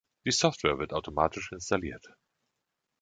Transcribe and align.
Die 0.25 0.31
Software 0.31 0.79
wird 0.79 0.93
automatisch 0.93 1.51
installiert. 1.51 2.03